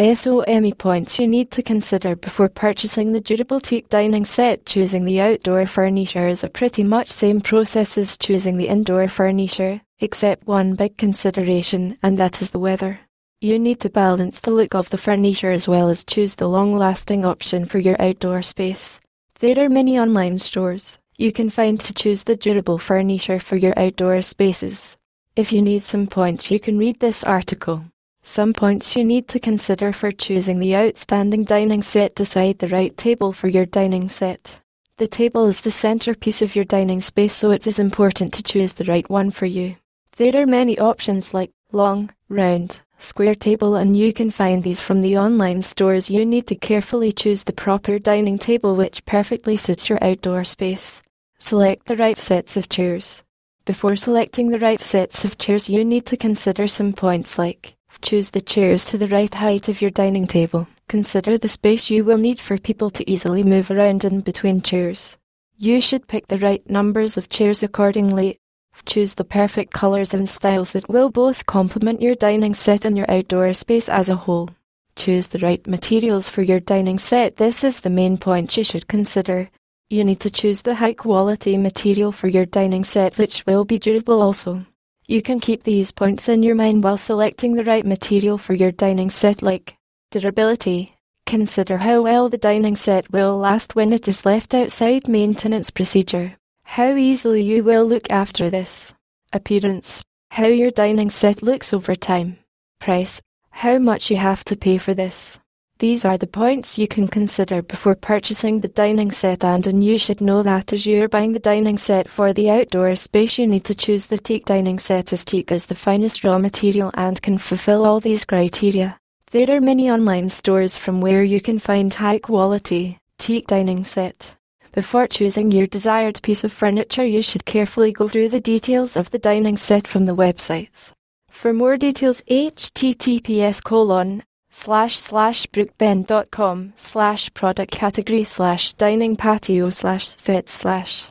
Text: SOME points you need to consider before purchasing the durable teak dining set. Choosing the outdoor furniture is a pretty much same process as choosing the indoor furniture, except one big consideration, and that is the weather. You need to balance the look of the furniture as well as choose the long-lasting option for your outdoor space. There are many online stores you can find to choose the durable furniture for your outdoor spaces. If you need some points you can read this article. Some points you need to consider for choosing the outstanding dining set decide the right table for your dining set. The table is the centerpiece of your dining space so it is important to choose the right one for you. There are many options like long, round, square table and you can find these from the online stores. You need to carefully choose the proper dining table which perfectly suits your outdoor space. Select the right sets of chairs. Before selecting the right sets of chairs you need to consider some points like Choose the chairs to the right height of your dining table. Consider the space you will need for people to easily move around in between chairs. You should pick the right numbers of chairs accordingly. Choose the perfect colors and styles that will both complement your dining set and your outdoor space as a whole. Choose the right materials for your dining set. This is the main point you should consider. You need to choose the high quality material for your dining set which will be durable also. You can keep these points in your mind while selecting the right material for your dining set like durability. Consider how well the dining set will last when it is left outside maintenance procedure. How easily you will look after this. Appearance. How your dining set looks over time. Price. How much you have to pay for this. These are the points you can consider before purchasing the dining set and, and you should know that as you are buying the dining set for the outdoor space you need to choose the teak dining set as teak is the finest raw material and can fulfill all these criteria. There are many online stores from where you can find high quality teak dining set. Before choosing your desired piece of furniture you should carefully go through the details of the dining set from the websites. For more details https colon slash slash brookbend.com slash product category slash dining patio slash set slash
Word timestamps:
SOME 0.00 0.72
points 0.78 1.18
you 1.18 1.28
need 1.28 1.50
to 1.50 1.62
consider 1.62 2.16
before 2.16 2.48
purchasing 2.48 3.12
the 3.12 3.20
durable 3.20 3.60
teak 3.60 3.90
dining 3.90 4.24
set. 4.24 4.64
Choosing 4.64 5.04
the 5.04 5.20
outdoor 5.20 5.66
furniture 5.66 6.26
is 6.26 6.42
a 6.42 6.48
pretty 6.48 6.82
much 6.82 7.10
same 7.10 7.42
process 7.42 7.98
as 7.98 8.16
choosing 8.16 8.56
the 8.56 8.68
indoor 8.68 9.08
furniture, 9.08 9.82
except 9.98 10.46
one 10.46 10.74
big 10.74 10.96
consideration, 10.96 11.98
and 12.02 12.16
that 12.16 12.40
is 12.40 12.48
the 12.48 12.58
weather. 12.58 12.98
You 13.42 13.58
need 13.58 13.78
to 13.80 13.90
balance 13.90 14.40
the 14.40 14.52
look 14.52 14.74
of 14.74 14.88
the 14.88 14.96
furniture 14.96 15.50
as 15.50 15.68
well 15.68 15.90
as 15.90 16.02
choose 16.02 16.34
the 16.34 16.48
long-lasting 16.48 17.26
option 17.26 17.66
for 17.66 17.78
your 17.78 18.00
outdoor 18.00 18.40
space. 18.40 19.00
There 19.40 19.58
are 19.62 19.68
many 19.68 19.98
online 19.98 20.38
stores 20.38 20.96
you 21.18 21.30
can 21.30 21.50
find 21.50 21.78
to 21.78 21.92
choose 21.92 22.22
the 22.22 22.36
durable 22.36 22.78
furniture 22.78 23.38
for 23.38 23.56
your 23.56 23.78
outdoor 23.78 24.22
spaces. 24.22 24.96
If 25.36 25.52
you 25.52 25.60
need 25.60 25.82
some 25.82 26.06
points 26.06 26.50
you 26.50 26.58
can 26.58 26.78
read 26.78 27.00
this 27.00 27.22
article. 27.22 27.84
Some 28.22 28.52
points 28.52 28.96
you 28.96 29.04
need 29.04 29.28
to 29.28 29.40
consider 29.40 29.92
for 29.92 30.10
choosing 30.10 30.58
the 30.58 30.76
outstanding 30.76 31.44
dining 31.44 31.82
set 31.82 32.14
decide 32.14 32.58
the 32.58 32.68
right 32.68 32.94
table 32.96 33.32
for 33.32 33.48
your 33.48 33.64
dining 33.64 34.08
set. 34.10 34.60
The 34.98 35.06
table 35.06 35.46
is 35.46 35.62
the 35.62 35.70
centerpiece 35.70 36.42
of 36.42 36.54
your 36.54 36.66
dining 36.66 37.00
space 37.00 37.32
so 37.32 37.50
it 37.50 37.66
is 37.66 37.78
important 37.78 38.34
to 38.34 38.42
choose 38.42 38.74
the 38.74 38.84
right 38.84 39.08
one 39.08 39.30
for 39.30 39.46
you. 39.46 39.76
There 40.16 40.36
are 40.36 40.46
many 40.46 40.78
options 40.78 41.32
like 41.32 41.50
long, 41.72 42.10
round, 42.28 42.80
square 42.98 43.34
table 43.34 43.76
and 43.76 43.96
you 43.96 44.12
can 44.12 44.30
find 44.30 44.62
these 44.62 44.80
from 44.80 45.00
the 45.00 45.16
online 45.16 45.62
stores. 45.62 46.10
You 46.10 46.26
need 46.26 46.46
to 46.48 46.54
carefully 46.54 47.12
choose 47.12 47.44
the 47.44 47.54
proper 47.54 47.98
dining 47.98 48.38
table 48.38 48.76
which 48.76 49.06
perfectly 49.06 49.56
suits 49.56 49.88
your 49.88 50.02
outdoor 50.04 50.44
space. 50.44 51.02
Select 51.38 51.86
the 51.86 51.96
right 51.96 52.18
sets 52.18 52.58
of 52.58 52.68
chairs. 52.68 53.22
Before 53.64 53.96
selecting 53.96 54.50
the 54.50 54.58
right 54.58 54.80
sets 54.80 55.24
of 55.24 55.38
chairs 55.38 55.70
you 55.70 55.86
need 55.86 56.04
to 56.06 56.18
consider 56.18 56.68
some 56.68 56.92
points 56.92 57.38
like 57.38 57.76
Choose 58.02 58.30
the 58.30 58.40
chairs 58.40 58.84
to 58.86 58.98
the 58.98 59.08
right 59.08 59.32
height 59.34 59.68
of 59.68 59.82
your 59.82 59.90
dining 59.90 60.26
table. 60.26 60.66
Consider 60.88 61.38
the 61.38 61.48
space 61.48 61.90
you 61.90 62.04
will 62.04 62.18
need 62.18 62.40
for 62.40 62.58
people 62.58 62.90
to 62.90 63.08
easily 63.10 63.44
move 63.44 63.70
around 63.70 64.04
in 64.04 64.20
between 64.22 64.62
chairs. 64.62 65.16
You 65.56 65.80
should 65.80 66.08
pick 66.08 66.28
the 66.28 66.38
right 66.38 66.68
numbers 66.68 67.16
of 67.16 67.28
chairs 67.28 67.62
accordingly. 67.62 68.38
Choose 68.86 69.14
the 69.14 69.24
perfect 69.24 69.72
colors 69.72 70.14
and 70.14 70.28
styles 70.28 70.72
that 70.72 70.88
will 70.88 71.10
both 71.10 71.46
complement 71.46 72.00
your 72.00 72.14
dining 72.14 72.54
set 72.54 72.84
and 72.84 72.96
your 72.96 73.10
outdoor 73.10 73.52
space 73.52 73.88
as 73.88 74.08
a 74.08 74.16
whole. 74.16 74.50
Choose 74.96 75.28
the 75.28 75.38
right 75.38 75.64
materials 75.66 76.28
for 76.28 76.42
your 76.42 76.60
dining 76.60 76.98
set. 76.98 77.36
This 77.36 77.62
is 77.62 77.80
the 77.80 77.90
main 77.90 78.16
point 78.16 78.56
you 78.56 78.64
should 78.64 78.88
consider. 78.88 79.50
You 79.90 80.04
need 80.04 80.20
to 80.20 80.30
choose 80.30 80.62
the 80.62 80.76
high 80.76 80.94
quality 80.94 81.56
material 81.56 82.12
for 82.12 82.28
your 82.28 82.46
dining 82.46 82.84
set 82.84 83.18
which 83.18 83.44
will 83.46 83.64
be 83.64 83.78
durable 83.78 84.22
also. 84.22 84.64
You 85.10 85.22
can 85.22 85.40
keep 85.40 85.64
these 85.64 85.90
points 85.90 86.28
in 86.28 86.44
your 86.44 86.54
mind 86.54 86.84
while 86.84 86.96
selecting 86.96 87.56
the 87.56 87.64
right 87.64 87.84
material 87.84 88.38
for 88.38 88.54
your 88.54 88.70
dining 88.70 89.10
set 89.10 89.42
like 89.42 89.74
durability. 90.12 90.94
Consider 91.26 91.78
how 91.78 92.02
well 92.02 92.28
the 92.28 92.38
dining 92.38 92.76
set 92.76 93.10
will 93.10 93.36
last 93.36 93.74
when 93.74 93.92
it 93.92 94.06
is 94.06 94.24
left 94.24 94.54
outside 94.54 95.08
maintenance 95.08 95.72
procedure. 95.72 96.36
How 96.64 96.94
easily 96.94 97.42
you 97.42 97.64
will 97.64 97.84
look 97.84 98.08
after 98.08 98.50
this. 98.50 98.94
Appearance. 99.32 100.00
How 100.30 100.46
your 100.46 100.70
dining 100.70 101.10
set 101.10 101.42
looks 101.42 101.74
over 101.74 101.96
time. 101.96 102.38
Price. 102.78 103.20
How 103.50 103.78
much 103.78 104.12
you 104.12 104.16
have 104.16 104.44
to 104.44 104.54
pay 104.54 104.78
for 104.78 104.94
this. 104.94 105.40
These 105.80 106.04
are 106.04 106.18
the 106.18 106.26
points 106.26 106.76
you 106.76 106.86
can 106.86 107.08
consider 107.08 107.62
before 107.62 107.94
purchasing 107.94 108.60
the 108.60 108.68
dining 108.68 109.10
set 109.10 109.42
and, 109.42 109.66
and 109.66 109.82
you 109.82 109.96
should 109.96 110.20
know 110.20 110.42
that 110.42 110.74
as 110.74 110.84
you 110.84 111.02
are 111.02 111.08
buying 111.08 111.32
the 111.32 111.38
dining 111.38 111.78
set 111.78 112.06
for 112.06 112.34
the 112.34 112.50
outdoor 112.50 112.94
space 112.96 113.38
you 113.38 113.46
need 113.46 113.64
to 113.64 113.74
choose 113.74 114.04
the 114.04 114.18
teak 114.18 114.44
dining 114.44 114.78
set 114.78 115.10
as 115.10 115.24
teak 115.24 115.50
is 115.50 115.64
the 115.64 115.74
finest 115.74 116.22
raw 116.22 116.38
material 116.38 116.90
and 116.98 117.22
can 117.22 117.38
fulfill 117.38 117.86
all 117.86 117.98
these 117.98 118.26
criteria. 118.26 118.98
There 119.30 119.50
are 119.50 119.62
many 119.62 119.90
online 119.90 120.28
stores 120.28 120.76
from 120.76 121.00
where 121.00 121.22
you 121.22 121.40
can 121.40 121.58
find 121.58 121.94
high 121.94 122.18
quality 122.18 122.98
teak 123.16 123.46
dining 123.46 123.86
set. 123.86 124.36
Before 124.72 125.06
choosing 125.06 125.50
your 125.50 125.66
desired 125.66 126.20
piece 126.22 126.44
of 126.44 126.52
furniture 126.52 127.06
you 127.06 127.22
should 127.22 127.46
carefully 127.46 127.92
go 127.92 128.06
through 128.06 128.28
the 128.28 128.40
details 128.40 128.98
of 128.98 129.08
the 129.12 129.18
dining 129.18 129.56
set 129.56 129.86
from 129.86 130.04
the 130.04 130.14
websites. 130.14 130.92
For 131.30 131.54
more 131.54 131.78
details 131.78 132.20
https 132.28 133.64
colon 133.64 134.24
slash 134.60 134.98
slash 134.98 135.46
brookbend.com 135.46 136.72
slash 136.76 137.32
product 137.32 137.70
category 137.70 138.24
slash 138.24 138.74
dining 138.74 139.16
patio 139.16 139.70
slash 139.70 140.08
set 140.18 140.50
slash 140.50 141.08